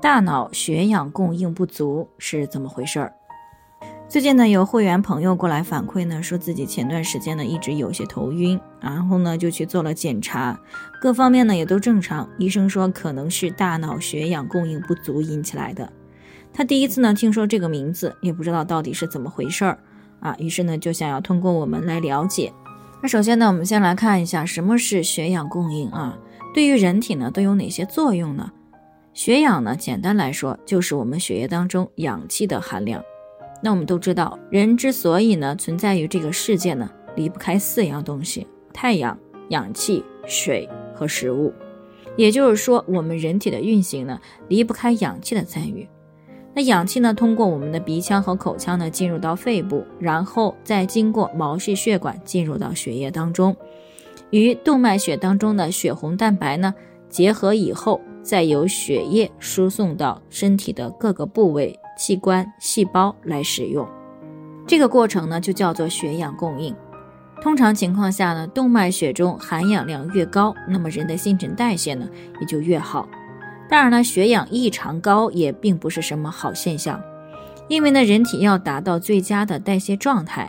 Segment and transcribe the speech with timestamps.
[0.00, 3.12] 大脑血氧供应不足是怎么回事儿？
[4.08, 10.60] 最近呢，有会员朋友过来反馈呢，说自己前段时间呢一直有些头晕，然后呢就去做了检查，
[11.00, 15.90] 各方面呢也都正常，医生说可能是大脑血氧供应不足引起来的。
[16.52, 19.78] 他第一次呢听说这个名字，也不知道到底是怎么回事儿
[20.20, 22.52] 啊，于是呢就想要通过我们来了解。
[23.02, 26.16] 那首先呢，我们先来看一下什么是血氧供应啊，
[26.54, 28.52] 对于人体呢都有哪些作用呢？
[29.16, 33.02] 血氧呢，简单来说就是我们血液当中氧气的含量。
[33.62, 41.50] 那我们都知道，人之所以呢存在于这个世界呢，离不开四样东西：太阳、氧气、水和食物。
[42.14, 45.88] 也就是说，我们人体的运行呢，离不开氧气的参与。
[46.52, 53.56] 那氧气呢，通过我们的鼻腔和口腔呢，进入到肺部，然后再经过毛细血管进入到血液当中，
[54.28, 56.74] 与动脉血当中的血红蛋白呢
[57.08, 57.98] 结合以后。
[58.26, 63.86] 再由血液输送到身体的各个部位、器官、细胞来使用，
[64.66, 66.74] 这个过程呢就叫做血氧供应。
[67.40, 72.08] 通常情况下呢，动脉血中含氧量越高，那么人的新陈代谢呢
[72.40, 73.08] 也就越好。
[73.68, 77.00] 当然呢，血氧异常高也并不是什么好现象，
[77.68, 80.48] 因为呢，人体要达到最佳的代谢状态，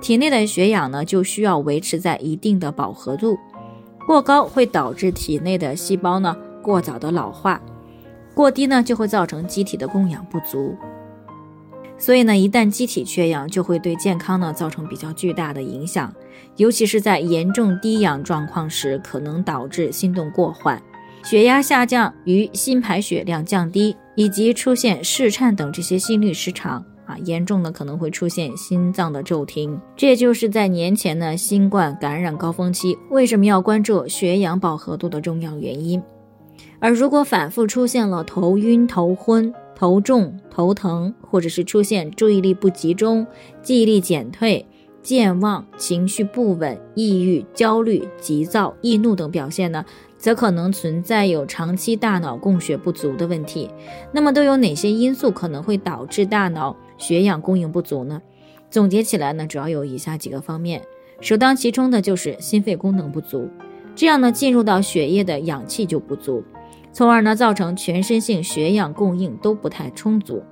[0.00, 3.36] 体内的血氧呢就需要维持在一定的饱和度，
[4.06, 6.36] 过高会导致体内的细胞呢。
[6.66, 7.62] 过早的老化，
[8.34, 10.74] 过低呢就会造成机体的供氧不足，
[11.96, 16.12] 所以呢，一旦机体缺氧，就会对健康呢造成比较巨大的影响，
[16.56, 20.82] 尤其是在严重低氧状况时，可能导致心动过缓、
[21.22, 29.80] 血压下降与心排血量降低，以及出现室颤等这些心律失常啊，严重的可能会出现心脏的骤停。
[29.96, 36.02] 这也就是在年前呢新冠感染高峰期，为什么要关注血氧饱和度的重要原因。
[36.78, 43.26] 而如果反复出现了头晕、头昏、头重、头疼，或者是出现注意力不集中、
[43.62, 44.66] 记忆力减退、
[45.02, 49.84] 健忘、情绪不稳、抑郁、焦虑、急躁、易怒等表现呢，
[50.16, 53.70] 则可能存在有长期大脑供血不足的问题。
[54.12, 58.20] 那么都有哪些因素可能会导致大脑血氧供应不足呢？
[58.68, 60.82] 总结起来呢，主要有以下几个方面，
[61.20, 63.48] 首当其冲的就是心肺功能不足，
[63.96, 66.44] 这样呢，进入到血液的氧气就不足。
[66.92, 70.42] 从而呢，造成全身性血氧供应都不太充足。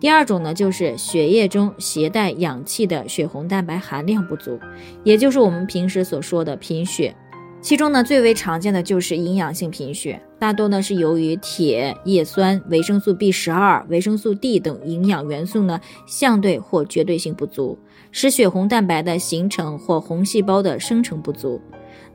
[0.00, 4.58] 第二种呢，就是血液中携带氧气的血红蛋白含量不足，
[5.04, 7.14] 也就是我们平时所说的贫血。
[7.62, 17.78] 其中呢，最为常见的就是营养性贫血，大多呢是由于铁、叶酸、维生素 B 十二、维生素 D 等营养元素呢相对或绝对性不足，
[18.12, 21.60] 使血红蛋白的形成或红细胞的生成不足。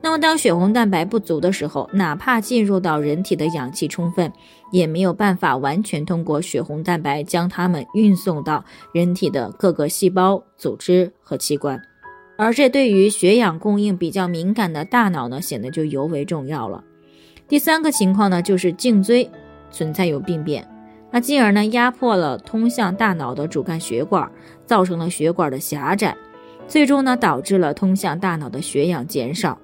[0.03, 4.33] 那么，当血红蛋白不足的时候，哪怕进入到人体的氧气充分，
[4.71, 11.79] 也没有办法完全通过血红蛋白将它们运送到人体的各个细胞、组织和器官。
[12.35, 16.83] 而这对于血氧供应比较敏感的大脑呢，显得就尤为重要了。
[17.47, 19.29] 第三个情况呢，就是颈椎
[19.69, 20.67] 存在有病变，
[21.11, 24.31] 那进而呢压迫了通向大脑的主干血管，
[24.65, 26.17] 造成了血管的狭窄，
[26.67, 29.59] 最终呢导致了通向大脑的血氧减少。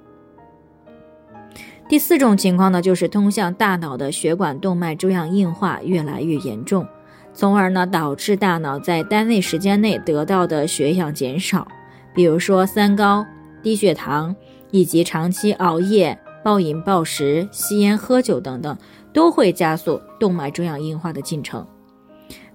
[1.90, 6.86] 第四种情况呢，就是通向大脑的血管动脉粥样硬化越来越严重，
[7.34, 11.66] 从而呢导致大脑在单位时间内得到的血氧减少。
[12.14, 13.26] 比如说三高、
[13.64, 14.36] 低血糖
[14.70, 18.78] 以及长期熬夜、暴饮暴食、吸烟喝酒等等，
[19.14, 21.66] 都会加速动脉粥样硬化的进程。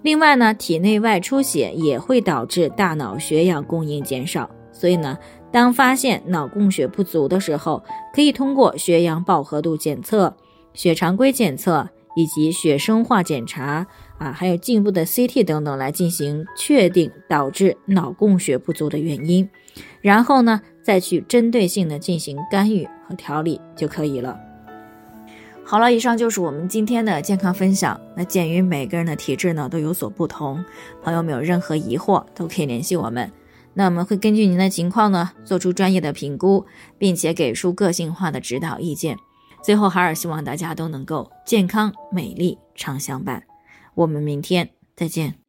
[0.03, 5.17] 另外呢，体内外出血也会导致大脑血氧供应减少，所以呢。
[5.53, 7.85] 当发现脑供血不足的时候，
[8.15, 10.35] 可以通过血氧饱和度检测、
[10.73, 13.87] 血常规检测以及血生化检查
[14.19, 19.49] 啊，还有进一步的 CT 等等来进行确定导致脑供血不足的原因，
[20.01, 24.39] 然后呢再去针对性的进行干预和调理就可以了。
[25.65, 27.99] 好了，以上就是我们今天的健康分享。
[28.17, 30.65] 那鉴于每个人的体质呢都有所不同，
[31.03, 33.31] 朋友们有任何疑惑都可以联系我们。
[33.75, 36.67] 那我们会根据您的情况呢，做出专业的评估，
[36.99, 39.17] 并且给出个性化的指导意见。
[39.63, 43.43] 最后，海尔希望大家都能够健康美丽常相伴。
[43.95, 45.42] 我们明天再见。